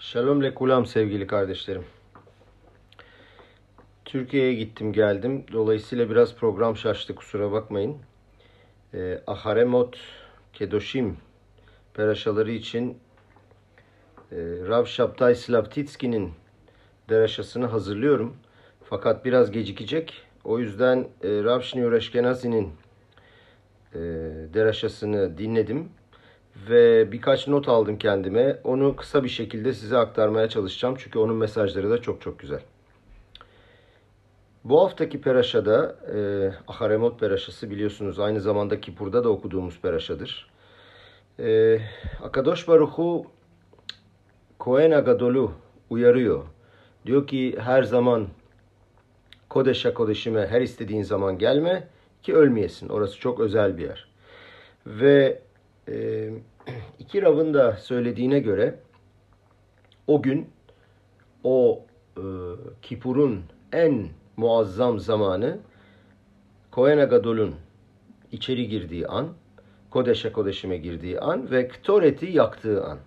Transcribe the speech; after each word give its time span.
Shalom 0.00 0.42
lekulam 0.42 0.86
sevgili 0.86 1.26
kardeşlerim. 1.26 1.84
Türkiye'ye 4.04 4.54
gittim 4.54 4.92
geldim. 4.92 5.44
Dolayısıyla 5.52 6.10
biraz 6.10 6.34
program 6.34 6.76
şaştı 6.76 7.14
kusura 7.14 7.52
bakmayın. 7.52 7.96
E, 8.94 9.22
Aharemot 9.26 9.98
Kedoshim 10.52 11.16
peraşaları 11.94 12.50
için 12.50 12.98
e, 14.32 14.36
Rav 14.68 14.84
Shabtai 14.84 15.34
Slavtitski'nin 15.36 16.32
deraşasını 17.08 17.66
hazırlıyorum. 17.66 18.36
Fakat 18.84 19.24
biraz 19.24 19.50
gecikecek. 19.50 20.22
O 20.44 20.58
yüzden 20.58 20.98
e, 20.98 21.28
Rav 21.28 21.60
Shneur 21.60 21.92
Eşkenazi'nin 21.92 22.72
e, 23.94 23.98
deraşasını 24.54 25.38
dinledim 25.38 25.88
ve 26.70 27.12
birkaç 27.12 27.48
not 27.48 27.68
aldım 27.68 27.98
kendime. 27.98 28.60
Onu 28.64 28.96
kısa 28.96 29.24
bir 29.24 29.28
şekilde 29.28 29.72
size 29.72 29.98
aktarmaya 29.98 30.48
çalışacağım. 30.48 30.94
Çünkü 30.98 31.18
onun 31.18 31.36
mesajları 31.36 31.90
da 31.90 32.02
çok 32.02 32.20
çok 32.20 32.38
güzel. 32.38 32.60
Bu 34.64 34.80
haftaki 34.80 35.20
peraşada 35.20 35.96
e, 36.14 36.18
Aharemot 36.68 37.20
peraşası 37.20 37.70
biliyorsunuz 37.70 38.18
aynı 38.18 38.40
zamanda 38.40 38.80
Kipur'da 38.80 39.24
da 39.24 39.28
okuduğumuz 39.28 39.80
peraşadır. 39.80 40.50
E, 41.40 41.78
Akadosh 42.22 42.68
Baruchu 42.68 43.24
Kohen 44.58 44.90
Agadol'u 44.90 45.52
uyarıyor. 45.90 46.44
Diyor 47.06 47.26
ki 47.26 47.56
her 47.60 47.82
zaman 47.82 48.28
Kodeş'a 49.48 49.94
Kodeş'ime 49.94 50.46
her 50.46 50.60
istediğin 50.60 51.02
zaman 51.02 51.38
gelme 51.38 51.88
ki 52.22 52.34
ölmeyesin. 52.34 52.88
Orası 52.88 53.20
çok 53.20 53.40
özel 53.40 53.78
bir 53.78 53.82
yer. 53.82 54.08
Ve 54.86 55.42
e, 55.88 56.30
iki 56.98 57.22
Rav'ın 57.22 57.54
da 57.54 57.72
söylediğine 57.72 58.38
göre 58.38 58.74
o 60.06 60.22
gün 60.22 60.48
o 61.44 61.84
e, 62.16 62.22
Kipur'un 62.82 63.42
en 63.72 64.08
muazzam 64.36 64.98
zamanı 64.98 65.58
Kohen 66.70 66.98
Agadol'un 66.98 67.54
içeri 68.32 68.68
girdiği 68.68 69.06
an, 69.06 69.28
Kodeş'e 69.90 70.32
Kodeş'ime 70.32 70.76
girdiği 70.76 71.20
an 71.20 71.50
ve 71.50 71.68
Ktoret'i 71.68 72.26
yaktığı 72.26 72.84
an. 72.84 72.98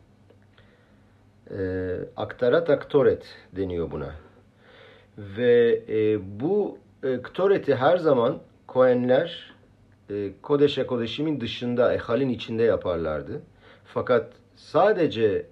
E, 1.52 1.60
aktarat 2.18 2.70
aktoret 2.70 3.36
deniyor 3.56 3.92
buna. 3.92 4.16
Ve 5.18 5.84
e, 5.90 6.20
bu 6.40 6.78
e, 7.04 7.22
Ktoret'i 7.22 7.76
her 7.76 7.98
zaman 7.98 8.40
Kohenler 8.68 9.51
e, 10.12 10.32
Kodeş'e 10.42 10.88
Kodeş'imin 10.88 11.42
dışında, 11.42 11.94
Ehal'in 11.94 12.30
içinde 12.30 12.64
yaparlardı. 12.64 13.42
Fakat 13.86 14.34
sadece 14.56 15.46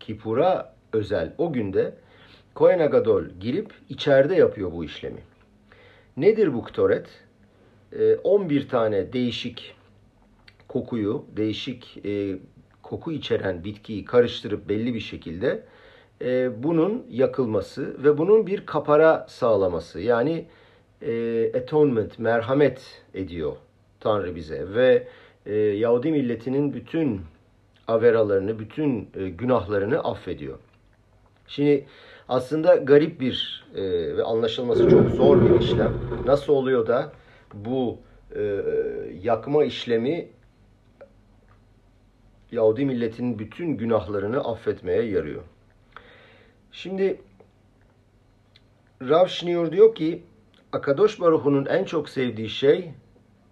Kipur'a 0.00 0.74
özel 0.92 1.32
o 1.38 1.52
günde 1.52 1.94
Kohen 2.54 2.78
Agadol 2.78 3.24
girip 3.40 3.72
içeride 3.88 4.34
yapıyor 4.34 4.72
bu 4.72 4.84
işlemi. 4.84 5.20
Nedir 6.16 6.54
bu 6.54 6.64
ktoret? 6.64 7.06
E, 7.92 8.14
11 8.14 8.68
tane 8.68 9.12
değişik 9.12 9.74
kokuyu, 10.68 11.24
değişik 11.36 12.06
e, 12.06 12.38
koku 12.82 13.12
içeren 13.12 13.64
bitkiyi 13.64 14.04
karıştırıp 14.04 14.68
belli 14.68 14.94
bir 14.94 15.00
şekilde 15.00 15.62
e, 16.22 16.62
bunun 16.62 17.06
yakılması 17.10 18.04
ve 18.04 18.18
bunun 18.18 18.46
bir 18.46 18.66
kapara 18.66 19.26
sağlaması. 19.28 20.00
Yani 20.00 20.46
e, 21.02 21.52
atonement, 21.58 22.18
merhamet 22.18 23.02
ediyor 23.14 23.56
Tanrı 24.00 24.36
bize 24.36 24.74
ve 24.74 25.08
e, 25.46 25.54
Yahudi 25.56 26.10
milletinin 26.10 26.74
bütün 26.74 27.20
averalarını, 27.88 28.58
bütün 28.58 29.08
e, 29.14 29.28
günahlarını 29.28 29.98
affediyor. 29.98 30.58
Şimdi 31.46 31.86
aslında 32.28 32.76
garip 32.76 33.20
bir 33.20 33.64
e, 33.74 33.82
ve 34.16 34.22
anlaşılması 34.22 34.90
çok 34.90 35.08
zor 35.08 35.42
bir 35.44 35.60
işlem. 35.60 35.92
Nasıl 36.26 36.52
oluyor 36.52 36.86
da 36.86 37.12
bu 37.54 37.98
e, 38.36 38.62
yakma 39.22 39.64
işlemi 39.64 40.28
Yahudi 42.52 42.84
milletinin 42.84 43.38
bütün 43.38 43.76
günahlarını 43.76 44.40
affetmeye 44.40 45.02
yarıyor. 45.02 45.42
Şimdi 46.72 47.20
Rav 49.02 49.26
Shneur 49.26 49.72
diyor 49.72 49.94
ki 49.94 50.22
Akadosh 50.72 51.20
Baruhu'nun 51.20 51.66
en 51.66 51.84
çok 51.84 52.08
sevdiği 52.08 52.48
şey 52.48 52.90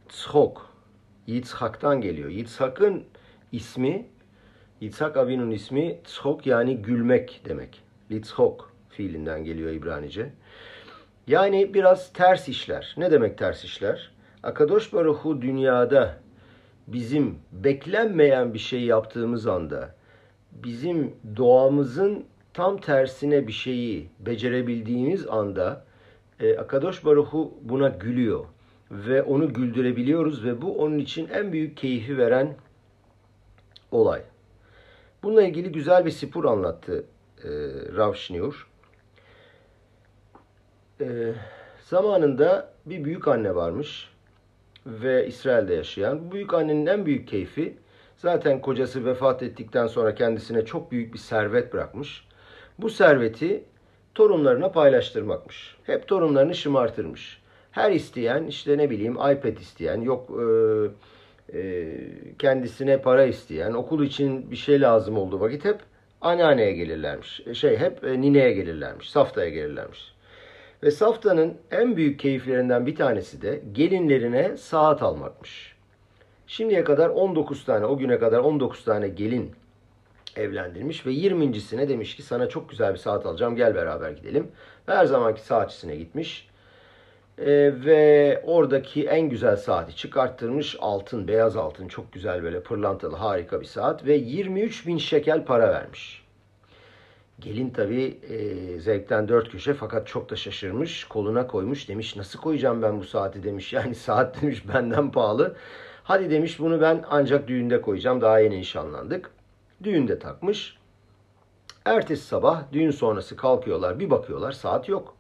Tzhok. 0.08 0.68
Yitzhak'tan 1.26 2.00
geliyor. 2.00 2.30
Yitzhak'ın 2.30 3.04
ismi, 3.52 4.06
Yitzhak 4.80 5.16
Avinu'nun 5.16 5.50
ismi 5.50 5.98
Tzhok 6.04 6.46
yani 6.46 6.76
gülmek 6.76 7.40
demek. 7.44 7.82
Litzhok 8.10 8.72
fiilinden 8.88 9.44
geliyor 9.44 9.70
İbranice. 9.70 10.32
Yani 11.26 11.74
biraz 11.74 12.12
ters 12.12 12.48
işler. 12.48 12.94
Ne 12.96 13.10
demek 13.10 13.38
ters 13.38 13.64
işler? 13.64 14.10
Akadosh 14.42 14.92
Baruhu 14.92 15.42
dünyada 15.42 16.20
bizim 16.86 17.38
beklenmeyen 17.52 18.54
bir 18.54 18.58
şey 18.58 18.84
yaptığımız 18.84 19.46
anda 19.46 19.94
bizim 20.52 21.16
doğamızın 21.36 22.24
tam 22.54 22.76
tersine 22.76 23.46
bir 23.46 23.52
şeyi 23.52 24.10
becerebildiğimiz 24.20 25.26
anda 25.26 25.84
e, 26.40 26.58
Akadosh 26.58 27.04
Baruhu 27.04 27.54
buna 27.62 27.88
gülüyor 27.88 28.44
ve 28.90 29.22
onu 29.22 29.52
güldürebiliyoruz 29.52 30.44
ve 30.44 30.62
bu 30.62 30.78
onun 30.78 30.98
için 30.98 31.28
en 31.28 31.52
büyük 31.52 31.76
keyfi 31.76 32.18
veren 32.18 32.56
olay. 33.90 34.22
Bununla 35.22 35.42
ilgili 35.42 35.72
güzel 35.72 36.06
bir 36.06 36.10
sipur 36.10 36.44
anlattı 36.44 37.04
e, 37.44 37.48
Rav. 37.96 38.14
E, 41.00 41.34
zamanında 41.84 42.72
bir 42.86 43.04
büyük 43.04 43.28
anne 43.28 43.54
varmış 43.54 44.10
ve 44.86 45.26
İsrail'de 45.26 45.74
yaşayan. 45.74 46.26
Bu 46.26 46.32
büyük 46.32 46.54
annenin 46.54 46.86
en 46.86 47.06
büyük 47.06 47.28
keyfi 47.28 47.76
zaten 48.16 48.60
kocası 48.60 49.04
vefat 49.04 49.42
ettikten 49.42 49.86
sonra 49.86 50.14
kendisine 50.14 50.64
çok 50.64 50.92
büyük 50.92 51.14
bir 51.14 51.18
servet 51.18 51.72
bırakmış. 51.72 52.28
Bu 52.78 52.90
serveti 52.90 53.64
torunlarına 54.14 54.72
paylaştırmakmış. 54.72 55.76
Hep 55.84 56.08
torunlarını 56.08 56.54
şımartırmış. 56.54 57.37
Her 57.72 57.90
isteyen 57.90 58.44
işte 58.44 58.78
ne 58.78 58.90
bileyim 58.90 59.12
iPad 59.12 59.56
isteyen 59.56 60.00
yok 60.00 60.30
e, 60.30 61.58
e, 61.58 61.94
kendisine 62.38 63.00
para 63.02 63.24
isteyen 63.24 63.72
okul 63.72 64.04
için 64.04 64.50
bir 64.50 64.56
şey 64.56 64.80
lazım 64.80 65.18
olduğu 65.18 65.40
vakit 65.40 65.64
hep 65.64 65.78
anneanneye 66.20 66.72
gelirlermiş. 66.72 67.40
E, 67.46 67.54
şey 67.54 67.76
hep 67.76 68.04
e, 68.04 68.20
nineye 68.20 68.52
gelirlermiş. 68.52 69.10
Saftaya 69.10 69.48
gelirlermiş. 69.48 70.14
Ve 70.82 70.90
saftanın 70.90 71.54
en 71.70 71.96
büyük 71.96 72.20
keyiflerinden 72.20 72.86
bir 72.86 72.96
tanesi 72.96 73.42
de 73.42 73.62
gelinlerine 73.72 74.56
saat 74.56 75.02
almakmış. 75.02 75.76
Şimdiye 76.46 76.84
kadar 76.84 77.08
19 77.08 77.64
tane, 77.64 77.86
o 77.86 77.98
güne 77.98 78.18
kadar 78.18 78.38
19 78.38 78.84
tane 78.84 79.08
gelin 79.08 79.52
evlendirmiş 80.36 81.06
ve 81.06 81.12
20.sine 81.12 81.88
demiş 81.88 82.16
ki 82.16 82.22
sana 82.22 82.48
çok 82.48 82.70
güzel 82.70 82.92
bir 82.92 82.98
saat 82.98 83.26
alacağım 83.26 83.56
gel 83.56 83.74
beraber 83.74 84.10
gidelim. 84.10 84.48
Ve 84.88 84.94
her 84.94 85.04
zamanki 85.04 85.40
saatçisine 85.40 85.96
gitmiş. 85.96 86.48
Ee, 87.40 87.72
ve 87.84 88.42
oradaki 88.44 89.06
en 89.06 89.28
güzel 89.28 89.56
saati 89.56 89.96
çıkarttırmış 89.96 90.76
altın, 90.80 91.28
beyaz 91.28 91.56
altın 91.56 91.88
çok 91.88 92.12
güzel 92.12 92.42
böyle 92.42 92.62
pırlantalı 92.62 93.16
harika 93.16 93.60
bir 93.60 93.66
saat 93.66 94.06
ve 94.06 94.14
23 94.14 94.86
bin 94.86 94.98
şekel 94.98 95.44
para 95.44 95.68
vermiş. 95.68 96.24
Gelin 97.40 97.70
tabi 97.70 98.18
e, 98.28 98.78
zevkten 98.80 99.28
dört 99.28 99.50
köşe 99.52 99.74
fakat 99.74 100.06
çok 100.06 100.30
da 100.30 100.36
şaşırmış. 100.36 101.04
Koluna 101.04 101.46
koymuş 101.46 101.88
demiş 101.88 102.16
nasıl 102.16 102.38
koyacağım 102.40 102.82
ben 102.82 103.00
bu 103.00 103.04
saati 103.04 103.42
demiş. 103.42 103.72
Yani 103.78 103.94
saat 103.94 104.42
demiş 104.42 104.68
benden 104.74 105.12
pahalı. 105.12 105.56
Hadi 106.04 106.30
demiş 106.30 106.58
bunu 106.60 106.80
ben 106.80 107.04
ancak 107.10 107.48
düğünde 107.48 107.80
koyacağım. 107.80 108.20
Daha 108.20 108.38
yeni 108.38 108.58
nişanlandık. 108.58 109.30
Düğünde 109.82 110.18
takmış. 110.18 110.78
Ertesi 111.84 112.26
sabah 112.26 112.72
düğün 112.72 112.90
sonrası 112.90 113.36
kalkıyorlar 113.36 114.00
bir 114.00 114.10
bakıyorlar 114.10 114.52
saat 114.52 114.88
yok. 114.88 115.17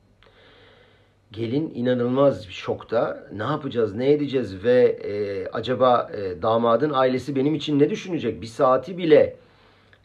Gelin 1.32 1.72
inanılmaz 1.74 2.48
bir 2.48 2.52
şokta. 2.52 3.28
Ne 3.32 3.42
yapacağız, 3.42 3.94
ne 3.94 4.12
edeceğiz 4.12 4.64
ve 4.64 4.82
e, 4.84 5.46
acaba 5.48 6.10
e, 6.14 6.42
damadın 6.42 6.90
ailesi 6.90 7.36
benim 7.36 7.54
için 7.54 7.78
ne 7.78 7.90
düşünecek? 7.90 8.42
Bir 8.42 8.46
saati 8.46 8.98
bile 8.98 9.36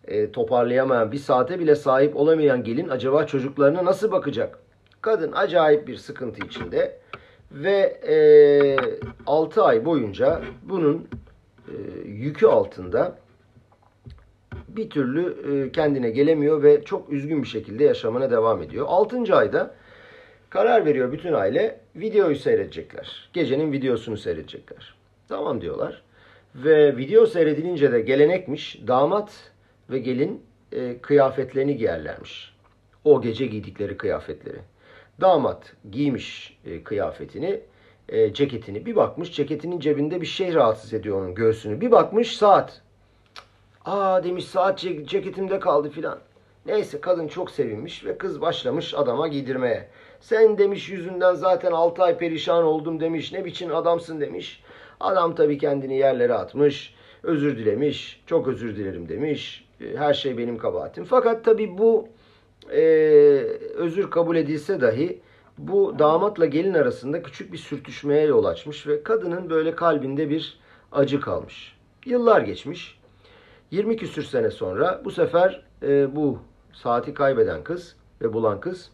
e, 0.07 0.31
toparlayamayan, 0.31 1.11
bir 1.11 1.17
saate 1.17 1.59
bile 1.59 1.75
sahip 1.75 2.15
olamayan 2.15 2.63
gelin 2.63 2.89
acaba 2.89 3.25
çocuklarına 3.25 3.85
nasıl 3.85 4.11
bakacak? 4.11 4.59
Kadın 5.01 5.31
acayip 5.31 5.87
bir 5.87 5.95
sıkıntı 5.95 6.45
içinde 6.45 6.99
ve 7.51 7.99
e, 8.07 8.77
6 9.27 9.63
ay 9.63 9.85
boyunca 9.85 10.41
bunun 10.63 11.07
e, 11.67 11.75
yükü 12.05 12.47
altında 12.47 13.17
bir 14.67 14.89
türlü 14.89 15.35
e, 15.51 15.71
kendine 15.71 16.09
gelemiyor 16.09 16.63
ve 16.63 16.83
çok 16.83 17.09
üzgün 17.09 17.43
bir 17.43 17.47
şekilde 17.47 17.83
yaşamına 17.83 18.31
devam 18.31 18.61
ediyor. 18.61 18.85
6. 18.89 19.35
ayda 19.35 19.75
karar 20.53 20.85
veriyor 20.85 21.11
bütün 21.11 21.33
aile 21.33 21.79
videoyu 21.95 22.35
seyredecekler. 22.35 23.29
Gecenin 23.33 23.71
videosunu 23.71 24.17
seyredecekler. 24.17 24.93
Tamam 25.27 25.61
diyorlar. 25.61 26.01
Ve 26.55 26.97
video 26.97 27.25
seyredilince 27.25 27.91
de 27.91 28.01
gelenekmiş 28.01 28.81
damat 28.87 29.51
ve 29.89 29.99
gelin 29.99 30.43
e, 30.71 30.97
kıyafetlerini 30.97 31.77
giyerlermiş. 31.77 32.53
O 33.03 33.21
gece 33.21 33.45
giydikleri 33.45 33.97
kıyafetleri. 33.97 34.57
Damat 35.21 35.73
giymiş 35.91 36.57
e, 36.65 36.83
kıyafetini, 36.83 37.59
e, 38.09 38.33
ceketini. 38.33 38.85
Bir 38.85 38.95
bakmış 38.95 39.31
ceketinin 39.31 39.79
cebinde 39.79 40.21
bir 40.21 40.25
şey 40.25 40.53
rahatsız 40.53 40.93
ediyor 40.93 41.21
onun 41.21 41.35
göğsünü. 41.35 41.81
Bir 41.81 41.91
bakmış 41.91 42.37
saat. 42.37 42.81
Aa 43.85 44.23
demiş 44.23 44.45
saat 44.45 44.79
ceketimde 44.79 45.59
kaldı 45.59 45.89
filan. 45.89 46.19
Neyse 46.65 47.01
kadın 47.01 47.27
çok 47.27 47.51
sevinmiş 47.51 48.05
ve 48.05 48.17
kız 48.17 48.41
başlamış 48.41 48.93
adama 48.93 49.27
giydirmeye. 49.27 49.87
Sen 50.19 50.57
demiş 50.57 50.89
yüzünden 50.89 51.33
zaten 51.33 51.71
6 51.71 52.03
ay 52.03 52.17
perişan 52.17 52.63
oldum 52.63 52.99
demiş. 52.99 53.33
Ne 53.33 53.45
biçim 53.45 53.75
adamsın 53.75 54.21
demiş. 54.21 54.63
Adam 54.99 55.35
tabii 55.35 55.57
kendini 55.57 55.97
yerlere 55.97 56.33
atmış. 56.33 56.95
Özür 57.23 57.57
dilemiş. 57.57 58.23
Çok 58.25 58.47
özür 58.47 58.75
dilerim 58.75 59.09
demiş. 59.09 59.65
E, 59.81 59.97
her 59.97 60.13
şey 60.13 60.37
benim 60.37 60.57
kabahatim. 60.57 61.03
Fakat 61.03 61.45
tabii 61.45 61.77
bu 61.77 62.07
e, 62.71 62.81
özür 63.75 64.11
kabul 64.11 64.35
edilse 64.35 64.81
dahi 64.81 65.21
bu 65.57 65.99
damatla 65.99 66.45
gelin 66.45 66.73
arasında 66.73 67.23
küçük 67.23 67.53
bir 67.53 67.57
sürtüşmeye 67.57 68.25
yol 68.25 68.45
açmış 68.45 68.87
ve 68.87 69.03
kadının 69.03 69.49
böyle 69.49 69.75
kalbinde 69.75 70.29
bir 70.29 70.59
acı 70.91 71.21
kalmış. 71.21 71.77
Yıllar 72.05 72.41
geçmiş. 72.41 72.99
20 73.71 73.97
küsür 73.97 74.23
sene 74.23 74.51
sonra 74.51 75.01
bu 75.05 75.11
sefer 75.11 75.63
e, 75.83 76.15
bu 76.15 76.39
saati 76.73 77.13
kaybeden 77.13 77.63
kız 77.63 77.95
ve 78.21 78.33
bulan 78.33 78.59
kız 78.59 78.91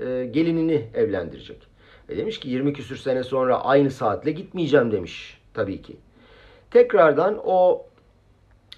e, 0.00 0.28
gelinini 0.30 0.88
evlendirecek. 0.94 1.66
E 2.08 2.16
demiş 2.16 2.40
ki 2.40 2.48
20 2.48 2.72
küsür 2.72 2.96
sene 2.96 3.24
sonra 3.24 3.64
aynı 3.64 3.90
saatle 3.90 4.30
gitmeyeceğim 4.30 4.92
demiş 4.92 5.40
tabii 5.54 5.82
ki. 5.82 5.96
Tekrardan 6.70 7.40
o 7.44 7.86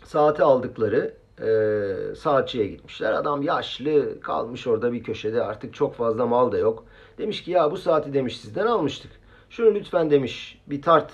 saati 0.05 0.43
aldıkları 0.43 1.15
e, 1.43 2.15
saatçiye 2.15 2.67
gitmişler. 2.67 3.13
Adam 3.13 3.43
yaşlı 3.43 4.21
kalmış 4.21 4.67
orada 4.67 4.93
bir 4.93 5.03
köşede 5.03 5.43
artık 5.43 5.75
çok 5.75 5.95
fazla 5.95 6.27
mal 6.27 6.53
da 6.53 6.59
yok. 6.59 6.85
Demiş 7.19 7.45
ki 7.45 7.51
ya 7.51 7.71
bu 7.71 7.77
saati 7.77 8.15
demiş 8.15 8.41
sizden 8.41 8.67
almıştık. 8.67 9.11
Şunu 9.51 9.75
lütfen 9.75 10.11
demiş 10.11 10.63
bir 10.67 10.83
tart 10.83 11.13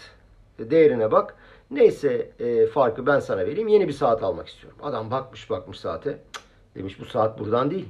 değerine 0.59 1.11
bak. 1.11 1.35
Neyse 1.71 2.31
e, 2.41 2.67
farkı 2.67 3.07
ben 3.07 3.21
sana 3.21 3.47
vereyim. 3.47 3.69
Yeni 3.69 3.89
bir 3.89 3.93
saat 3.93 4.23
almak 4.23 4.49
istiyorum. 4.49 4.79
Adam 4.83 5.11
bakmış 5.11 5.51
bakmış 5.51 5.81
saate. 5.81 6.11
Cık, 6.11 6.43
demiş 6.75 7.01
bu 7.01 7.05
saat 7.05 7.39
buradan 7.39 7.71
değil. 7.71 7.89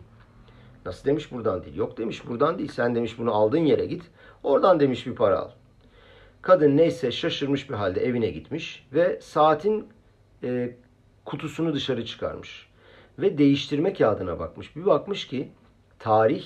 Nasıl 0.86 1.04
demiş 1.04 1.32
buradan 1.32 1.64
değil. 1.64 1.76
Yok 1.76 1.98
demiş 1.98 2.28
buradan 2.28 2.58
değil. 2.58 2.72
Sen 2.72 2.94
demiş 2.94 3.18
bunu 3.18 3.34
aldığın 3.34 3.58
yere 3.64 3.86
git. 3.86 4.02
Oradan 4.42 4.80
demiş 4.80 5.06
bir 5.06 5.14
para 5.14 5.38
al. 5.38 5.50
Kadın 6.42 6.76
neyse 6.76 7.12
şaşırmış 7.12 7.70
bir 7.70 7.74
halde 7.74 8.00
evine 8.00 8.30
gitmiş 8.30 8.86
ve 8.92 9.20
saatin 9.20 9.88
e, 10.42 10.76
kutusunu 11.24 11.74
dışarı 11.74 12.04
çıkarmış. 12.04 12.70
Ve 13.18 13.38
değiştirme 13.38 13.92
kağıdına 13.92 14.38
bakmış. 14.38 14.76
Bir 14.76 14.86
bakmış 14.86 15.26
ki 15.26 15.48
tarih 15.98 16.44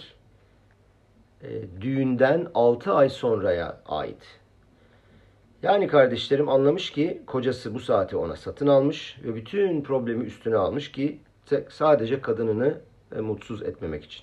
e, 1.43 1.49
düğünden 1.81 2.47
6 2.55 2.93
ay 2.93 3.09
sonraya 3.09 3.81
ait. 3.87 4.41
Yani 5.63 5.87
kardeşlerim 5.87 6.49
anlamış 6.49 6.91
ki 6.91 7.23
kocası 7.27 7.75
bu 7.75 7.81
saati 7.81 8.17
ona 8.17 8.37
satın 8.37 8.67
almış 8.67 9.19
ve 9.25 9.35
bütün 9.35 9.83
problemi 9.83 10.25
üstüne 10.25 10.57
almış 10.57 10.93
ki 10.93 11.21
sadece 11.69 12.21
kadınını 12.21 12.81
e, 13.17 13.21
mutsuz 13.21 13.63
etmemek 13.63 14.05
için. 14.05 14.23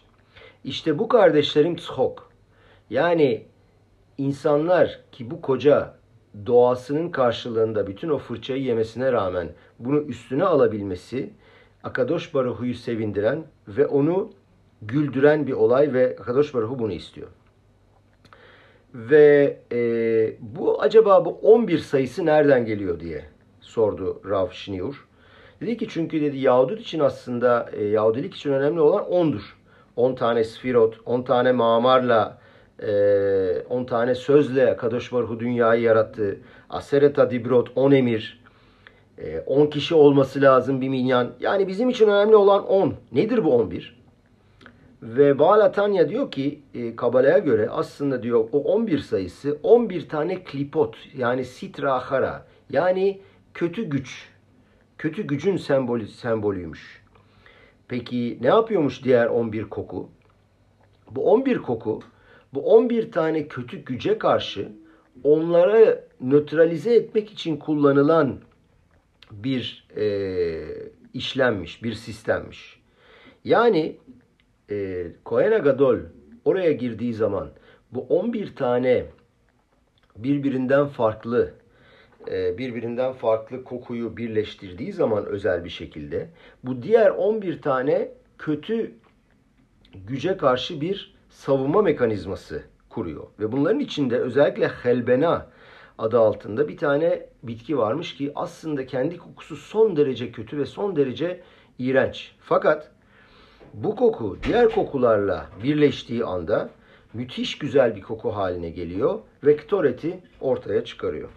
İşte 0.64 1.00
bu 1.00 1.08
kardeşlerim 1.08 1.76
tzhok. 1.76 2.32
Yani 2.90 3.46
insanlar 4.18 5.00
ki 5.12 5.32
bu 5.32 5.42
koca 5.42 5.96
doğasının 6.46 7.10
karşılığında 7.10 7.88
bütün 7.88 8.10
o 8.10 8.18
fırçayı 8.18 8.64
yemesine 8.64 9.12
rağmen 9.12 9.50
bunu 9.80 10.02
üstüne 10.02 10.44
alabilmesi 10.44 11.34
Akadosh 11.84 12.34
Baruhu'yu 12.34 12.76
sevindiren 12.76 13.44
ve 13.68 13.88
onu 13.88 14.32
güldüren 14.82 15.48
bir 15.48 15.54
olay 15.54 15.94
ve 15.94 16.18
Akadosh 16.20 16.54
Baruhu 16.54 16.80
bunu 16.80 16.94
istiyor. 16.94 17.28
Ve 18.94 19.60
e, 19.72 19.80
bu 20.40 20.82
acaba 20.82 21.26
bu 21.26 21.30
11 21.30 21.78
sayısı 21.78 22.26
nereden 22.26 22.66
geliyor 22.66 23.00
diye 23.00 23.26
sordu 23.62 24.22
Rav 24.30 24.50
Şniur. 24.50 25.08
Dedi 25.62 25.78
ki 25.78 25.88
çünkü 25.90 26.22
dedi 26.22 26.38
Yahudut 26.38 26.81
için 26.81 27.00
aslında 27.00 27.69
e, 27.74 27.84
Yahudilik 27.84 28.36
için 28.36 28.52
önemli 28.52 28.80
olan 28.80 29.04
10'dur. 29.04 29.42
10 29.96 30.16
tane 30.16 30.44
sfirot, 30.44 30.96
10 31.06 31.22
tane 31.22 31.52
mamarla, 31.52 32.38
10 32.80 32.86
e, 33.84 33.86
tane 33.86 34.16
sözle 34.16 34.75
Kadosh 34.78 35.13
Baruhu 35.13 35.40
dünyayı 35.40 35.81
yarattı. 35.81 36.40
Asereta 36.69 37.31
dibrot, 37.31 37.72
10 37.75 37.92
emir, 37.92 38.42
10 39.46 39.66
e, 39.66 39.69
kişi 39.69 39.96
olması 39.96 40.42
lazım 40.42 40.81
bir 40.81 40.90
minyan. 40.90 41.31
Yani 41.40 41.68
bizim 41.68 41.90
için 41.90 42.08
önemli 42.08 42.36
olan 42.36 42.68
10. 42.68 42.94
Nedir 43.12 43.44
bu 43.44 43.56
11? 43.56 44.02
Ve 45.02 45.40
Baal 45.40 45.74
diyor 46.10 46.31
ki 46.31 46.60
e, 46.74 46.96
Kabala'ya 46.96 47.38
göre 47.38 47.69
aslında 47.69 48.24
diyor 48.24 48.48
o 48.52 48.58
11 48.58 49.00
sayısı 49.00 49.58
11 49.63 50.10
tane 50.10 50.44
klipot 50.44 50.96
yani 51.18 51.46
sitra 51.46 52.00
hara 52.00 52.46
yani 52.69 53.22
kötü 53.54 53.84
güç. 53.84 54.31
Kötü 55.01 55.27
gücün 55.27 55.57
sembolü, 55.57 56.07
sembolüymüş. 56.07 57.03
Peki 57.88 58.38
ne 58.42 58.48
yapıyormuş 58.48 59.03
diğer 59.03 59.27
11 59.27 59.63
koku? 59.63 60.09
Bu 61.12 61.31
11 61.31 61.57
koku 61.57 62.01
bu 62.53 62.75
11 62.75 63.12
tane 63.12 63.48
kötü 63.48 63.77
güce 63.77 64.18
karşı 64.18 64.71
onları 65.24 66.03
nötralize 66.19 66.95
etmek 66.95 67.31
için 67.31 67.57
kullanılan 67.57 68.39
bir 69.31 69.88
e, 69.98 70.06
işlenmiş, 71.13 71.83
bir 71.83 71.94
sistemmiş. 71.94 72.80
Yani 73.44 73.98
e, 74.71 75.07
Kohen 75.24 75.51
Agadol 75.51 75.98
oraya 76.45 76.71
girdiği 76.71 77.13
zaman 77.13 77.50
bu 77.92 78.01
11 78.01 78.56
tane 78.56 79.06
birbirinden 80.15 80.88
farklı 80.88 81.53
birbirinden 82.28 83.14
farklı 83.14 83.64
kokuyu 83.64 84.18
birleştirdiği 84.18 84.94
zaman 84.94 85.26
özel 85.26 85.64
bir 85.64 85.70
şekilde 85.70 86.30
bu 86.64 86.84
diğer 86.84 87.10
11 87.10 87.62
tane 87.62 88.12
kötü 88.38 88.92
güce 90.08 90.38
karşı 90.38 90.82
bir 90.82 91.16
savunma 91.30 91.82
mekanizması 91.82 92.64
kuruyor. 92.90 93.28
Ve 93.40 93.52
bunların 93.52 93.80
içinde 93.80 94.18
özellikle 94.18 94.68
helbena 94.68 95.48
adı 95.98 96.20
altında 96.20 96.68
bir 96.68 96.78
tane 96.78 97.26
bitki 97.44 97.78
varmış 97.78 98.16
ki 98.16 98.32
aslında 98.36 98.86
kendi 98.86 99.18
kokusu 99.18 99.56
son 99.56 99.96
derece 99.96 100.32
kötü 100.32 100.58
ve 100.58 100.66
son 100.66 100.96
derece 100.96 101.42
iğrenç. 101.80 102.36
Fakat 102.40 102.92
bu 103.74 103.96
koku 103.96 104.38
diğer 104.44 104.70
kokularla 104.70 105.50
birleştiği 105.63 106.25
anda 106.25 106.70
müthiş 107.13 107.58
güzel 107.58 107.96
bir 107.96 108.01
koku 108.01 108.30
haline 108.30 108.70
geliyor 108.70 109.20
ve 109.44 109.56
ktoreti 109.56 110.20
ortaya 110.42 110.86
çıkarıyor. 110.86 111.30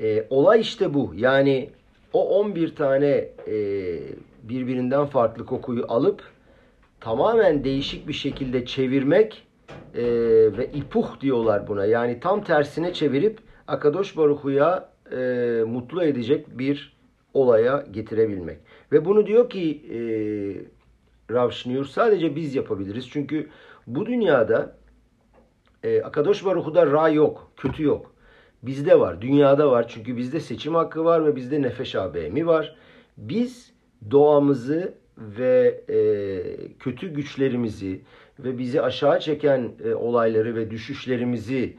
E, 0.00 0.26
olay 0.30 0.60
işte 0.60 0.94
bu. 0.94 1.12
Yani 1.16 1.70
o 2.12 2.40
11 2.40 2.74
tane 2.74 3.28
e, 3.46 3.56
birbirinden 4.42 5.06
farklı 5.06 5.46
kokuyu 5.46 5.84
alıp 5.88 6.22
tamamen 7.00 7.64
değişik 7.64 8.08
bir 8.08 8.12
şekilde 8.12 8.66
çevirmek 8.66 9.46
e, 9.94 10.04
ve 10.56 10.70
ipuh 10.74 11.20
diyorlar 11.20 11.68
buna. 11.68 11.84
Yani 11.84 12.20
tam 12.20 12.44
tersine 12.44 12.92
çevirip 12.92 13.38
Akadosh 13.68 14.16
Baruhu'ya 14.16 14.88
e, 15.12 15.16
mutlu 15.66 16.04
edecek 16.04 16.58
bir 16.58 16.96
olaya 17.34 17.84
getirebilmek. 17.90 18.58
Ve 18.92 19.04
bunu 19.04 19.26
diyor 19.26 19.50
ki 19.50 19.82
e, 19.90 19.98
Rav 21.34 21.50
sadece 21.84 22.36
biz 22.36 22.54
yapabiliriz. 22.54 23.10
Çünkü 23.10 23.48
bu 23.86 24.06
dünyada 24.06 24.76
e, 25.82 26.02
Akadosh 26.02 26.44
Baruhu'da 26.44 26.86
ra 26.86 27.08
yok, 27.08 27.52
kötü 27.56 27.82
yok. 27.82 28.15
Bizde 28.66 29.00
var, 29.00 29.22
dünyada 29.22 29.70
var. 29.70 29.88
Çünkü 29.88 30.16
bizde 30.16 30.40
seçim 30.40 30.74
hakkı 30.74 31.04
var 31.04 31.26
ve 31.26 31.36
bizde 31.36 31.62
nefes 31.62 31.94
abemi 31.94 32.46
var. 32.46 32.76
Biz 33.16 33.72
doğamızı 34.10 34.94
ve 35.18 35.84
e, 35.88 35.98
kötü 36.78 37.08
güçlerimizi 37.08 38.00
ve 38.38 38.58
bizi 38.58 38.82
aşağı 38.82 39.20
çeken 39.20 39.70
e, 39.84 39.94
olayları 39.94 40.54
ve 40.54 40.70
düşüşlerimizi 40.70 41.76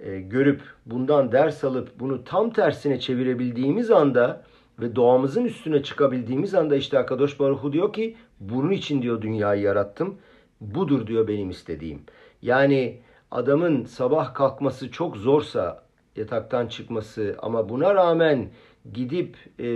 e, 0.00 0.20
görüp 0.20 0.62
bundan 0.86 1.32
ders 1.32 1.64
alıp 1.64 2.00
bunu 2.00 2.24
tam 2.24 2.50
tersine 2.50 3.00
çevirebildiğimiz 3.00 3.90
anda 3.90 4.42
ve 4.80 4.96
doğamızın 4.96 5.44
üstüne 5.44 5.82
çıkabildiğimiz 5.82 6.54
anda 6.54 6.76
işte 6.76 6.98
Akadosh 6.98 7.40
Baruhu 7.40 7.72
diyor 7.72 7.92
ki 7.92 8.16
bunun 8.40 8.70
için 8.70 9.02
diyor 9.02 9.22
dünyayı 9.22 9.62
yarattım. 9.62 10.18
Budur 10.60 11.06
diyor 11.06 11.28
benim 11.28 11.50
istediğim. 11.50 12.02
Yani 12.42 13.00
adamın 13.30 13.84
sabah 13.84 14.34
kalkması 14.34 14.90
çok 14.90 15.16
zorsa 15.16 15.89
yataktan 16.16 16.66
çıkması 16.66 17.36
ama 17.38 17.68
buna 17.68 17.94
rağmen 17.94 18.48
gidip 18.92 19.36
e, 19.60 19.66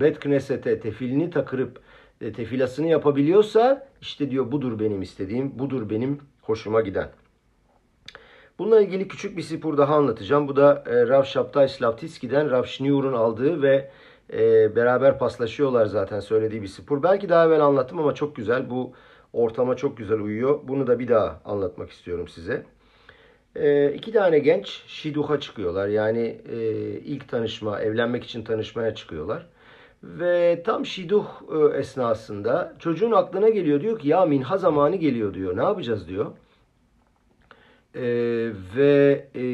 Bet 0.00 0.20
Knesset'e 0.20 0.80
tefilini 0.80 1.30
takırıp 1.30 1.80
e, 2.20 2.32
tefilasını 2.32 2.86
yapabiliyorsa 2.86 3.88
işte 4.00 4.30
diyor 4.30 4.52
budur 4.52 4.78
benim 4.78 5.02
istediğim, 5.02 5.58
budur 5.58 5.90
benim 5.90 6.18
hoşuma 6.42 6.80
giden. 6.80 7.08
Bununla 8.58 8.80
ilgili 8.80 9.08
küçük 9.08 9.36
bir 9.36 9.42
sipur 9.42 9.78
daha 9.78 9.94
anlatacağım. 9.94 10.48
Bu 10.48 10.56
da 10.56 10.84
e, 10.86 11.08
Rav 11.08 11.24
Şaptay 11.24 11.68
Slavtitski'den 11.68 12.50
Rav 12.50 12.64
Şniur'un 12.64 13.12
aldığı 13.12 13.62
ve 13.62 13.90
E, 14.32 14.76
beraber 14.76 15.18
paslaşıyorlar 15.18 15.86
zaten 15.86 16.20
söylediği 16.20 16.62
bir 16.62 16.66
spor. 16.68 17.02
Belki 17.02 17.28
daha 17.28 17.46
evvel 17.46 17.60
anlattım 17.60 17.98
ama 17.98 18.14
çok 18.14 18.36
güzel. 18.36 18.70
Bu 18.70 18.92
ortama 19.32 19.76
çok 19.76 19.96
güzel 19.96 20.20
uyuyor. 20.20 20.60
Bunu 20.68 20.86
da 20.86 20.98
bir 20.98 21.08
daha 21.08 21.40
anlatmak 21.44 21.90
istiyorum 21.90 22.28
size. 22.28 22.64
E, 23.56 23.92
iki 23.94 24.12
tane 24.12 24.38
genç 24.38 24.82
şiduha 24.86 25.40
çıkıyorlar. 25.40 25.88
Yani 25.88 26.40
e, 26.50 26.58
ilk 26.98 27.28
tanışma, 27.28 27.80
evlenmek 27.80 28.24
için 28.24 28.44
tanışmaya 28.44 28.94
çıkıyorlar. 28.94 29.46
Ve 30.02 30.62
tam 30.66 30.86
şiduh 30.86 31.26
e, 31.52 31.78
esnasında 31.78 32.74
çocuğun 32.78 33.12
aklına 33.12 33.48
geliyor 33.48 33.80
diyor 33.80 33.98
ki 33.98 34.08
ya 34.08 34.26
minha 34.26 34.58
zamanı 34.58 34.96
geliyor 34.96 35.34
diyor. 35.34 35.56
Ne 35.56 35.62
yapacağız 35.62 36.08
diyor. 36.08 36.32
E, 37.94 38.02
ve 38.76 39.28
e, 39.34 39.44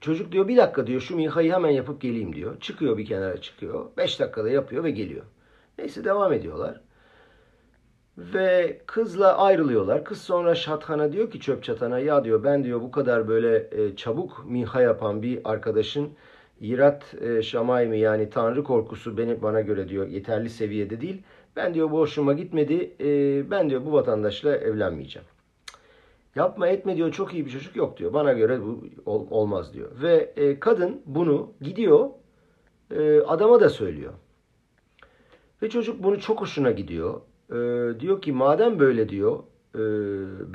çocuk 0.00 0.32
diyor 0.32 0.48
bir 0.48 0.56
dakika 0.56 0.86
diyor 0.86 1.00
şu 1.00 1.16
minhayı 1.16 1.52
hemen 1.52 1.70
yapıp 1.70 2.00
geleyim 2.00 2.36
diyor. 2.36 2.60
Çıkıyor 2.60 2.98
bir 2.98 3.06
kenara 3.06 3.40
çıkıyor. 3.40 3.86
Beş 3.96 4.20
dakikada 4.20 4.50
yapıyor 4.50 4.84
ve 4.84 4.90
geliyor. 4.90 5.24
Neyse 5.78 6.04
devam 6.04 6.32
ediyorlar. 6.32 6.80
Ve 8.18 8.80
kızla 8.86 9.38
ayrılıyorlar. 9.38 10.04
Kız 10.04 10.20
sonra 10.20 10.54
Şathan'a 10.54 11.12
diyor 11.12 11.30
ki 11.30 11.40
çöp 11.40 11.64
çatana 11.64 11.98
ya 11.98 12.24
diyor 12.24 12.44
ben 12.44 12.64
diyor 12.64 12.80
bu 12.80 12.90
kadar 12.90 13.28
böyle 13.28 13.68
e, 13.72 13.96
çabuk 13.96 14.44
minha 14.48 14.80
yapan 14.80 15.22
bir 15.22 15.40
arkadaşın 15.44 16.10
Yirat 16.60 17.14
e, 17.20 17.42
Şamaymi 17.42 17.98
yani 17.98 18.30
Tanrı 18.30 18.64
korkusu 18.64 19.18
beni 19.18 19.42
bana 19.42 19.60
göre 19.60 19.88
diyor 19.88 20.06
yeterli 20.08 20.50
seviyede 20.50 21.00
değil. 21.00 21.22
Ben 21.56 21.74
diyor 21.74 21.90
bu 21.90 21.98
hoşuma 21.98 22.32
gitmedi. 22.32 22.90
E, 23.00 23.50
ben 23.50 23.70
diyor 23.70 23.84
bu 23.86 23.92
vatandaşla 23.92 24.56
evlenmeyeceğim. 24.56 25.28
Yapma 26.34 26.68
etme 26.68 26.96
diyor 26.96 27.12
çok 27.12 27.34
iyi 27.34 27.46
bir 27.46 27.50
çocuk 27.50 27.76
yok 27.76 27.98
diyor. 27.98 28.12
Bana 28.12 28.32
göre 28.32 28.60
bu 28.62 28.84
ol, 29.06 29.26
olmaz 29.30 29.74
diyor. 29.74 29.90
Ve 30.02 30.32
e, 30.36 30.60
kadın 30.60 31.02
bunu 31.06 31.52
gidiyor 31.60 32.10
e, 32.90 33.20
adama 33.20 33.60
da 33.60 33.70
söylüyor. 33.70 34.12
Ve 35.62 35.70
çocuk 35.70 36.02
bunu 36.02 36.20
çok 36.20 36.40
hoşuna 36.40 36.70
gidiyor. 36.70 37.20
E, 37.50 37.56
diyor 38.00 38.22
ki 38.22 38.32
madem 38.32 38.78
böyle 38.78 39.08
diyor 39.08 39.38
e, 39.74 39.80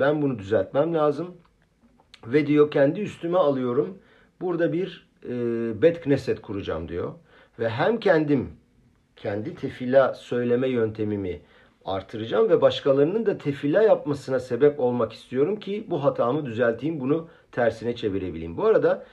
ben 0.00 0.22
bunu 0.22 0.38
düzeltmem 0.38 0.94
lazım. 0.94 1.34
Ve 2.26 2.46
diyor 2.46 2.70
kendi 2.70 3.00
üstüme 3.00 3.38
alıyorum. 3.38 3.98
Burada 4.40 4.72
bir 4.72 5.08
e, 5.28 5.32
Bet 5.82 6.00
Knesset 6.00 6.42
kuracağım 6.42 6.88
diyor. 6.88 7.12
Ve 7.58 7.68
hem 7.68 8.00
kendim 8.00 8.48
kendi 9.16 9.54
tefila 9.54 10.14
söyleme 10.14 10.68
yöntemimi 10.68 11.40
artıracağım 11.84 12.48
ve 12.48 12.60
başkalarının 12.60 13.26
da 13.26 13.38
tefila 13.38 13.82
yapmasına 13.82 14.40
sebep 14.40 14.80
olmak 14.80 15.12
istiyorum 15.12 15.60
ki 15.60 15.84
bu 15.90 16.04
hatamı 16.04 16.46
düzelteyim, 16.46 17.00
bunu 17.00 17.28
tersine 17.52 17.96
çevirebileyim. 17.96 18.56
Bu 18.56 18.64
arada 18.64 19.04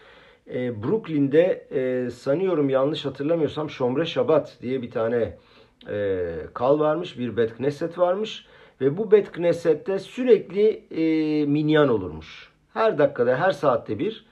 e, 0.54 0.84
Brooklyn'de 0.84 1.68
e, 1.72 2.10
sanıyorum 2.10 2.70
yanlış 2.70 3.06
hatırlamıyorsam 3.06 3.70
Şomre 3.70 4.06
Şabat 4.06 4.58
diye 4.62 4.82
bir 4.82 4.92
tane 4.92 5.38
e, 5.88 6.36
kal 6.54 6.80
varmış, 6.80 7.20
bir 7.20 7.38
Bet 7.38 7.58
Knesset 7.58 7.98
varmış 7.98 8.46
ve 8.82 8.98
bu 8.98 9.12
Bet 9.12 9.32
Knesset'te 9.32 10.00
sürekli 10.00 10.84
e, 10.92 11.46
minyan 11.46 11.90
olurmuş. 11.90 12.50
Her 12.74 12.98
dakikada, 12.98 13.38
her 13.40 13.52
saatte 13.52 14.00
bir 14.00 14.26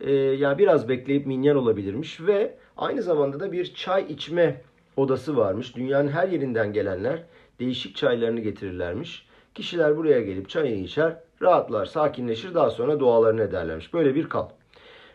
e, 0.00 0.12
yani 0.12 0.58
biraz 0.58 0.88
bekleyip 0.88 1.26
minyan 1.26 1.56
olabilirmiş 1.56 2.20
ve 2.20 2.54
aynı 2.76 3.02
zamanda 3.02 3.40
da 3.40 3.52
bir 3.52 3.74
çay 3.74 4.04
içme 4.08 4.60
odası 4.96 5.36
varmış. 5.36 5.76
Dünyanın 5.76 6.08
her 6.08 6.28
yerinden 6.28 6.72
gelenler 6.72 7.22
değişik 7.60 7.96
çaylarını 7.96 8.40
getirirlermiş. 8.40 9.26
Kişiler 9.54 9.96
buraya 9.96 10.20
gelip 10.20 10.48
çayını 10.48 10.84
içer, 10.84 11.16
rahatlar, 11.42 11.86
sakinleşir, 11.86 12.54
daha 12.54 12.70
sonra 12.70 13.00
dualarını 13.00 13.42
ederlermiş. 13.42 13.94
Böyle 13.94 14.14
bir 14.14 14.28
kal. 14.28 14.48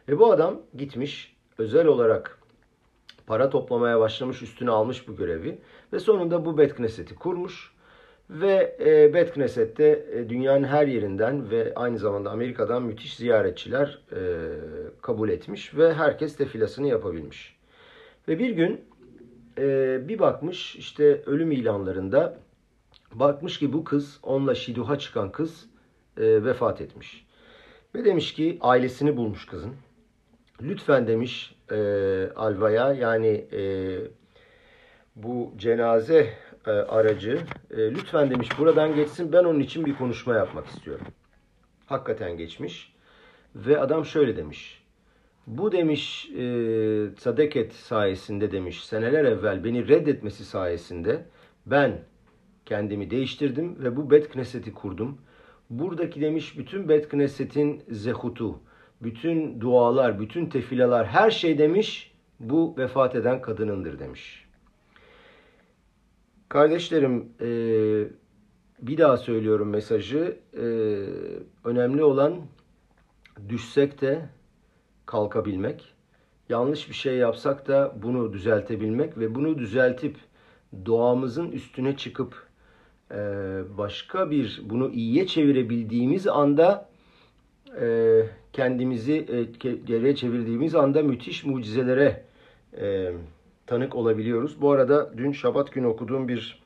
Ve 0.09 0.19
bu 0.19 0.31
adam 0.31 0.61
gitmiş, 0.77 1.35
özel 1.57 1.87
olarak 1.87 2.39
para 3.27 3.49
toplamaya 3.49 3.99
başlamış, 3.99 4.41
üstüne 4.41 4.71
almış 4.71 5.07
bu 5.07 5.15
görevi 5.15 5.57
ve 5.93 5.99
sonunda 5.99 6.45
bu 6.45 6.57
Bet 6.57 6.75
Knesset'i 6.75 7.15
kurmuş. 7.15 7.75
Ve 8.29 8.77
e, 8.79 9.13
Bet 9.13 9.33
Knesset'te 9.33 10.05
e, 10.13 10.29
dünyanın 10.29 10.63
her 10.63 10.87
yerinden 10.87 11.51
ve 11.51 11.73
aynı 11.75 11.97
zamanda 11.97 12.31
Amerika'dan 12.31 12.83
müthiş 12.83 13.15
ziyaretçiler 13.15 14.01
e, 14.11 14.19
kabul 15.01 15.29
etmiş 15.29 15.75
ve 15.77 15.93
herkes 15.93 16.35
tefilasını 16.35 16.87
yapabilmiş. 16.87 17.57
Ve 18.27 18.39
bir 18.39 18.49
gün 18.49 18.81
e, 19.57 19.99
bir 20.07 20.19
bakmış 20.19 20.75
işte 20.75 21.21
ölüm 21.25 21.51
ilanlarında 21.51 22.39
bakmış 23.13 23.59
ki 23.59 23.73
bu 23.73 23.83
kız 23.83 24.19
onunla 24.23 24.55
şiduha 24.55 24.99
çıkan 24.99 25.31
kız 25.31 25.69
e, 26.17 26.43
vefat 26.43 26.81
etmiş. 26.81 27.25
Ve 27.95 28.05
demiş 28.05 28.33
ki 28.33 28.57
ailesini 28.61 29.17
bulmuş 29.17 29.45
kızın. 29.45 29.73
Lütfen 30.61 31.07
demiş 31.07 31.55
e, 31.71 31.75
Alva'ya 32.35 32.93
yani 32.93 33.45
e, 33.53 33.61
bu 35.15 35.53
cenaze 35.57 36.33
e, 36.67 36.71
aracı 36.71 37.39
e, 37.71 37.77
lütfen 37.77 38.29
demiş 38.29 38.49
buradan 38.59 38.95
geçsin 38.95 39.33
ben 39.33 39.43
onun 39.43 39.59
için 39.59 39.85
bir 39.85 39.95
konuşma 39.95 40.35
yapmak 40.35 40.67
istiyorum. 40.67 41.05
Hakikaten 41.85 42.37
geçmiş 42.37 42.93
ve 43.55 43.79
adam 43.79 44.05
şöyle 44.05 44.37
demiş. 44.37 44.83
Bu 45.47 45.71
demiş 45.71 46.29
e, 46.29 46.41
Sadeket 47.19 47.73
sayesinde 47.73 48.51
demiş 48.51 48.85
seneler 48.85 49.25
evvel 49.25 49.63
beni 49.63 49.87
reddetmesi 49.87 50.45
sayesinde 50.45 51.25
ben 51.65 51.99
kendimi 52.65 53.09
değiştirdim 53.09 53.83
ve 53.83 53.95
bu 53.95 54.11
Bet 54.11 54.29
Knesset'i 54.29 54.73
kurdum. 54.73 55.17
Buradaki 55.69 56.21
demiş 56.21 56.57
bütün 56.57 56.89
Bet 56.89 57.09
Knesset'in 57.09 57.83
zehutu, 57.89 58.59
bütün 59.01 59.61
dualar, 59.61 60.19
bütün 60.19 60.45
tefilalar 60.45 61.07
her 61.07 61.31
şey 61.31 61.57
demiş 61.57 62.11
bu 62.39 62.75
vefat 62.77 63.15
eden 63.15 63.41
kadınındır 63.41 63.99
demiş. 63.99 64.45
Kardeşlerim 66.49 67.29
e, 67.41 67.47
bir 68.81 68.97
daha 68.97 69.17
söylüyorum 69.17 69.69
mesajı. 69.69 70.37
E, 70.53 70.65
önemli 71.63 72.03
olan 72.03 72.35
düşsek 73.49 74.01
de 74.01 74.29
kalkabilmek. 75.05 75.93
Yanlış 76.49 76.89
bir 76.89 76.93
şey 76.93 77.17
yapsak 77.17 77.67
da 77.67 77.93
bunu 78.03 78.33
düzeltebilmek 78.33 79.17
ve 79.17 79.35
bunu 79.35 79.59
düzeltip 79.59 80.17
doğamızın 80.85 81.51
üstüne 81.51 81.97
çıkıp 81.97 82.47
e, 83.11 83.17
başka 83.77 84.31
bir 84.31 84.61
bunu 84.63 84.89
iyiye 84.89 85.27
çevirebildiğimiz 85.27 86.27
anda 86.27 86.89
e, 87.81 88.21
kendimizi 88.55 89.13
e, 89.13 89.43
geriye 89.85 90.15
çevirdiğimiz 90.15 90.75
anda 90.75 91.03
müthiş 91.03 91.45
mucizelere 91.45 92.23
e, 92.77 93.11
tanık 93.65 93.95
olabiliyoruz. 93.95 94.61
Bu 94.61 94.71
arada 94.71 95.17
dün 95.17 95.31
Şabat 95.31 95.71
günü 95.71 95.87
okuduğum 95.87 96.27
bir 96.27 96.63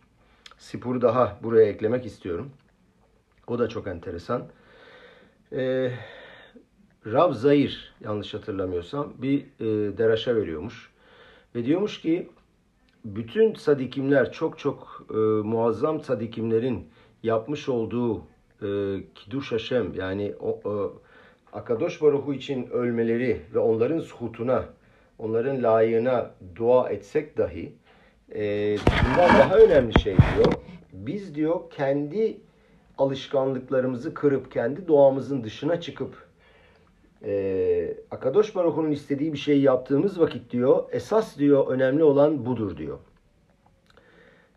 sporu 0.58 1.02
daha 1.02 1.40
buraya 1.44 1.68
eklemek 1.68 2.06
istiyorum. 2.06 2.50
O 3.48 3.60
da 3.60 3.70
çok 3.70 3.88
enteresan. 3.88 4.48
Ee, 5.54 5.92
Rav 7.06 7.34
Zahir 7.34 7.94
yanlış 8.04 8.34
hatırlamıyorsam 8.34 9.14
bir 9.18 9.40
e, 9.40 9.98
deraşa 9.98 10.36
veriyormuş. 10.36 10.92
Ve 11.56 11.66
diyormuş 11.66 12.02
ki 12.02 12.30
bütün 13.06 13.54
sadikimler 13.54 14.32
çok 14.32 14.60
çok 14.60 15.06
e, 15.10 15.18
muazzam 15.44 16.02
sadikimlerin 16.02 16.88
yapmış 17.24 17.70
olduğu 17.70 18.22
e, 18.62 18.98
Kiduş 19.16 19.52
Hashem 19.52 19.94
yani 19.94 20.36
o, 20.40 20.60
e, 20.66 20.72
Akadosh 21.54 22.02
Baruhu 22.02 22.34
için 22.34 22.68
ölmeleri 22.68 23.42
ve 23.54 23.60
onların 23.60 24.00
suhutuna 24.00 24.66
onların 25.20 25.64
layığına 25.64 26.32
dua 26.56 26.90
etsek 26.90 27.38
dahi 27.38 27.74
e, 28.36 28.42
bundan 28.78 29.40
daha 29.40 29.56
önemli 29.56 30.00
şey 30.00 30.16
diyor. 30.16 30.54
Biz 30.94 31.36
diyor 31.36 31.70
kendi 31.70 32.38
alışkanlıklarımızı 32.98 34.14
kırıp 34.14 34.52
kendi 34.52 34.88
doğamızın 34.88 35.44
dışına 35.44 35.82
çıkıp 35.82 36.28
e, 37.24 37.98
Akadosh 38.12 38.56
Baruch'un 38.56 38.92
istediği 38.92 39.34
bir 39.34 39.38
şeyi 39.38 39.62
yaptığımız 39.62 40.20
vakit 40.20 40.52
diyor 40.52 40.84
esas 40.92 41.38
diyor 41.38 41.68
önemli 41.68 42.04
olan 42.04 42.46
budur 42.46 42.78
diyor. 42.78 42.98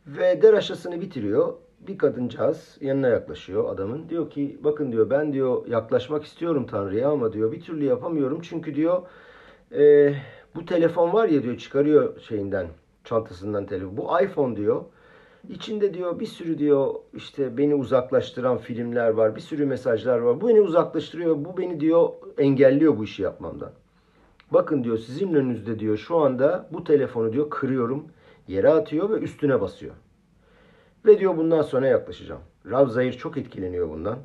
Ve 0.07 0.43
der 0.43 0.55
aşasını 0.55 1.01
bitiriyor. 1.01 1.55
Bir 1.89 1.99
kadıncağız 1.99 2.79
yanına 2.81 3.09
yaklaşıyor 3.09 3.75
adamın. 3.75 4.09
Diyor 4.09 4.31
ki 4.31 4.59
bakın 4.65 4.93
diyor 4.93 5.11
ben 5.11 5.33
diyor 5.33 5.67
yaklaşmak 5.67 6.25
istiyorum 6.25 6.67
Tanrı'ya 6.67 7.11
ama 7.11 7.33
diyor 7.33 7.53
bir 7.53 7.61
türlü 7.61 7.85
yapamıyorum. 7.85 8.41
Çünkü 8.43 8.75
diyor 8.75 9.03
e, 9.75 10.15
bu 10.55 10.65
telefon 10.65 11.13
var 11.13 11.29
ya 11.29 11.43
diyor 11.43 11.59
çıkarıyor 11.59 12.21
şeyinden 12.21 12.67
çantasından 13.05 13.67
telefon. 13.67 13.97
Bu 13.97 14.21
iPhone 14.23 14.57
diyor. 14.57 14.85
İçinde 15.49 15.95
diyor 15.95 16.21
bir 16.21 16.27
sürü 16.27 16.59
diyor 16.59 16.95
işte 17.15 17.57
beni 17.57 17.75
uzaklaştıran 17.75 18.59
filmler 18.59 19.09
var. 19.09 19.37
Bir 19.37 19.41
sürü 19.41 19.67
mesajlar 19.67 20.19
var. 20.19 20.41
Bu 20.41 20.49
beni 20.49 20.61
uzaklaştırıyor. 20.61 21.45
Bu 21.45 21.57
beni 21.57 21.81
diyor 21.81 22.09
engelliyor 22.39 22.99
bu 22.99 23.05
işi 23.05 23.23
yapmamdan. 23.23 23.71
Bakın 24.51 24.85
diyor 24.85 24.99
sizin 24.99 25.35
önünüzde 25.35 25.79
diyor 25.79 25.97
şu 25.97 26.17
anda 26.19 26.69
bu 26.73 26.85
telefonu 26.85 27.33
diyor 27.33 27.51
kırıyorum. 27.51 28.05
Yere 28.49 28.69
atıyor 28.69 29.11
ve 29.11 29.15
üstüne 29.15 29.61
basıyor. 29.61 29.95
Ve 31.07 31.19
diyor 31.19 31.37
bundan 31.37 31.63
sonra 31.63 31.87
yaklaşacağım. 31.87 32.41
Rav 32.71 32.89
Zahir 32.89 33.13
çok 33.13 33.37
etkileniyor 33.37 33.89
bundan. 33.89 34.19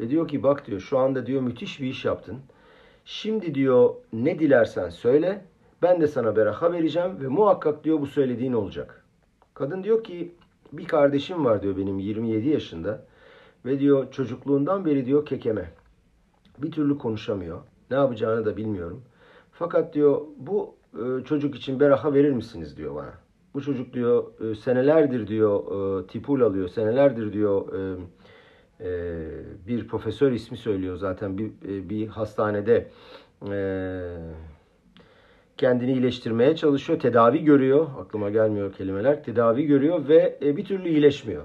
Ve 0.00 0.10
diyor 0.10 0.28
ki 0.28 0.42
bak 0.42 0.66
diyor 0.66 0.80
şu 0.80 0.98
anda 0.98 1.26
diyor 1.26 1.42
müthiş 1.42 1.80
bir 1.80 1.86
iş 1.86 2.04
yaptın. 2.04 2.38
Şimdi 3.04 3.54
diyor 3.54 3.94
ne 4.12 4.38
dilersen 4.38 4.88
söyle 4.88 5.44
Ben 5.82 6.00
de 6.00 6.06
sana 6.06 6.36
beraka 6.36 6.72
vereceğim 6.72 7.20
ve 7.20 7.28
muhakkak 7.28 7.84
diyor 7.84 8.00
bu 8.00 8.06
söylediğin 8.06 8.52
olacak. 8.52 9.04
Kadın 9.54 9.84
diyor 9.84 10.04
ki 10.04 10.34
bir 10.72 10.84
kardeşim 10.84 11.44
var 11.44 11.62
diyor 11.62 11.76
benim 11.76 11.98
27 11.98 12.48
yaşında 12.48 13.04
ve 13.64 13.80
diyor 13.80 14.10
çocukluğundan 14.10 14.84
beri 14.84 15.06
diyor 15.06 15.26
kekeme. 15.26 15.72
Bir 16.58 16.70
türlü 16.70 16.98
konuşamıyor. 16.98 17.60
Ne 17.90 17.96
yapacağını 17.96 18.44
da 18.44 18.56
bilmiyorum. 18.56 19.02
Fakat 19.52 19.94
diyor 19.94 20.20
bu 20.36 20.74
çocuk 21.24 21.54
için 21.54 21.80
beraka 21.80 22.14
verir 22.14 22.30
misiniz 22.30 22.76
diyor 22.76 22.94
bana. 22.94 23.21
Bu 23.54 23.62
çocuk 23.62 23.92
diyor 23.92 24.24
e, 24.50 24.54
senelerdir 24.54 25.26
diyor 25.26 25.60
e, 26.02 26.06
tipul 26.06 26.40
alıyor. 26.40 26.68
Senelerdir 26.68 27.32
diyor 27.32 27.68
e, 27.74 27.96
bir 29.66 29.88
profesör 29.88 30.32
ismi 30.32 30.56
söylüyor 30.56 30.96
zaten 30.96 31.38
bir, 31.38 31.50
bir 31.88 32.08
hastanede 32.08 32.90
kendini 35.56 35.92
iyileştirmeye 35.92 36.56
çalışıyor. 36.56 37.00
Tedavi 37.00 37.44
görüyor. 37.44 37.86
Aklıma 38.00 38.30
gelmiyor 38.30 38.72
kelimeler. 38.72 39.24
Tedavi 39.24 39.66
görüyor 39.66 40.08
ve 40.08 40.38
bir 40.42 40.64
türlü 40.64 40.88
iyileşmiyor. 40.88 41.42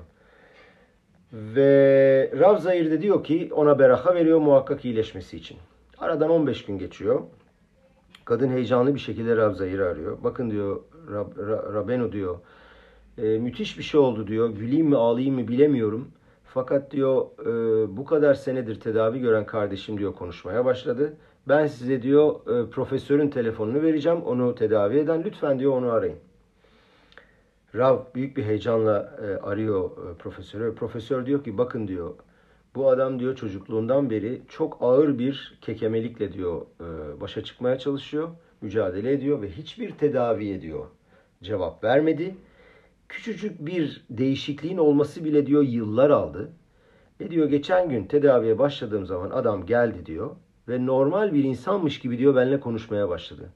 Ve 1.33 2.31
Rav 2.39 2.57
Zahir 2.57 2.91
de 2.91 3.01
diyor 3.01 3.23
ki 3.23 3.49
ona 3.53 3.79
beraka 3.79 4.15
veriyor 4.15 4.39
muhakkak 4.39 4.85
iyileşmesi 4.85 5.37
için. 5.37 5.57
Aradan 5.97 6.29
15 6.29 6.65
gün 6.65 6.77
geçiyor. 6.77 7.21
Kadın 8.25 8.49
heyecanlı 8.49 8.95
bir 8.95 8.99
şekilde 8.99 9.37
Rav 9.37 9.53
Zahir'i 9.53 9.83
arıyor. 9.83 10.17
Bakın 10.23 10.51
diyor 10.51 10.81
Rab, 11.11 11.31
Ra- 11.37 11.73
Rabenu 11.73 12.11
diyor. 12.11 12.35
"e, 13.17 13.21
müthiş 13.37 13.77
bir 13.77 13.83
şey 13.83 13.99
oldu 13.99 14.27
diyor. 14.27 14.49
Güleyim 14.49 14.87
mi 14.87 14.95
ağlayayım 14.97 15.35
mı 15.35 15.47
bilemiyorum. 15.47 16.07
Fakat 16.45 16.91
diyor 16.91 17.25
e, 17.41 17.97
bu 17.97 18.05
kadar 18.05 18.33
senedir 18.33 18.79
tedavi 18.79 19.19
gören 19.19 19.45
kardeşim 19.45 19.97
diyor 19.97 20.13
konuşmaya 20.13 20.65
başladı. 20.65 21.13
Ben 21.47 21.67
size 21.67 22.01
diyor 22.01 22.35
e, 22.47 22.69
profesörün 22.69 23.29
telefonunu 23.29 23.81
vereceğim. 23.81 24.21
Onu 24.21 24.55
tedavi 24.55 24.97
eden 24.97 25.23
lütfen 25.23 25.59
diyor 25.59 25.71
onu 25.71 25.91
arayın. 25.91 26.17
Rav 27.75 27.99
büyük 28.15 28.37
bir 28.37 28.43
heyecanla 28.43 29.17
e, 29.21 29.45
arıyor 29.47 29.89
e, 29.91 30.17
profesörü. 30.17 30.75
Profesör 30.75 31.25
diyor 31.25 31.43
ki 31.43 31.57
bakın 31.57 31.87
diyor 31.87 32.13
bu 32.75 32.89
adam 32.89 33.19
diyor 33.19 33.35
çocukluğundan 33.35 34.09
beri 34.09 34.41
çok 34.49 34.77
ağır 34.81 35.19
bir 35.19 35.57
kekemelikle 35.61 36.33
diyor 36.33 36.61
e, 36.81 37.21
başa 37.21 37.43
çıkmaya 37.43 37.79
çalışıyor, 37.79 38.29
mücadele 38.61 39.11
ediyor 39.11 39.41
ve 39.41 39.49
hiçbir 39.49 39.91
tedaviye 39.91 40.61
diyor 40.61 40.85
cevap 41.43 41.83
vermedi. 41.83 42.35
Küçücük 43.09 43.65
bir 43.65 44.05
değişikliğin 44.09 44.77
olması 44.77 45.23
bile 45.23 45.47
diyor 45.47 45.63
yıllar 45.63 46.09
aldı. 46.09 46.51
Ve 47.19 47.31
diyor 47.31 47.49
geçen 47.49 47.89
gün 47.89 48.05
tedaviye 48.05 48.59
başladığım 48.59 49.05
zaman 49.05 49.29
adam 49.29 49.65
geldi 49.65 50.05
diyor 50.05 50.29
ve 50.67 50.85
normal 50.85 51.33
bir 51.33 51.43
insanmış 51.43 51.99
gibi 51.99 52.17
diyor 52.17 52.35
benimle 52.35 52.59
konuşmaya 52.59 53.09
başladı. 53.09 53.49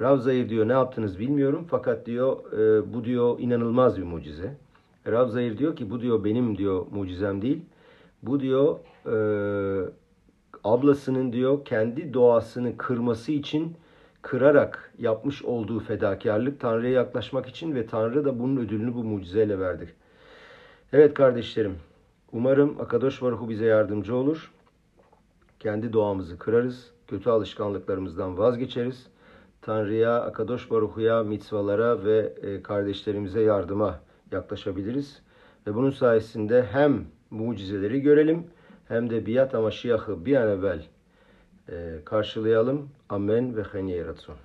Rav 0.00 0.18
Zahir 0.18 0.48
diyor 0.48 0.68
ne 0.68 0.72
yaptınız 0.72 1.18
bilmiyorum 1.18 1.66
fakat 1.70 2.06
diyor 2.06 2.52
e, 2.52 2.92
bu 2.94 3.04
diyor 3.04 3.38
inanılmaz 3.38 3.98
bir 3.98 4.02
mucize. 4.02 4.54
Rav 5.06 5.28
Zahir 5.28 5.58
diyor 5.58 5.76
ki 5.76 5.90
bu 5.90 6.00
diyor 6.00 6.24
benim 6.24 6.58
diyor 6.58 6.86
mucizem 6.90 7.42
değil. 7.42 7.60
Bu 8.22 8.40
diyor 8.40 8.78
e, 9.06 9.14
ablasının 10.64 11.32
diyor 11.32 11.64
kendi 11.64 12.14
doğasını 12.14 12.76
kırması 12.76 13.32
için 13.32 13.76
kırarak 14.22 14.92
yapmış 14.98 15.42
olduğu 15.42 15.80
fedakarlık 15.80 16.60
Tanrı'ya 16.60 16.92
yaklaşmak 16.92 17.48
için 17.48 17.74
ve 17.74 17.86
Tanrı 17.86 18.24
da 18.24 18.38
bunun 18.38 18.56
ödülünü 18.56 18.94
bu 18.94 19.04
mucizeyle 19.04 19.58
verdi. 19.58 19.94
Evet 20.92 21.14
kardeşlerim, 21.14 21.76
umarım 22.32 22.80
Akadosh 22.80 23.22
Baruhu 23.22 23.48
bize 23.48 23.66
yardımcı 23.66 24.16
olur. 24.16 24.52
Kendi 25.60 25.92
doğamızı 25.92 26.38
kırarız, 26.38 26.90
kötü 27.08 27.30
alışkanlıklarımızdan 27.30 28.38
vazgeçeriz. 28.38 29.06
Tanrı'ya, 29.62 30.20
Akadosh 30.20 30.70
Baruhu'ya, 30.70 31.22
mitzvalara 31.22 32.04
ve 32.04 32.34
e, 32.42 32.62
kardeşlerimize 32.62 33.40
yardıma 33.40 34.00
yaklaşabiliriz. 34.32 35.22
Ve 35.66 35.74
bunun 35.74 35.90
sayesinde 35.90 36.62
hem 36.62 37.04
mucizeleri 37.30 38.00
görelim 38.00 38.46
hem 38.88 39.10
de 39.10 39.26
biat 39.26 39.54
Maşiyah'ı 39.54 40.24
bir 40.24 40.36
an 40.36 40.48
evvel 40.48 40.82
karşılayalım. 42.04 42.90
Amen 43.08 43.56
ve 43.56 43.62
hen 43.62 43.86
yeratzon. 43.86 44.36